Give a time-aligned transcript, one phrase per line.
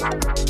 [0.00, 0.40] Yeah.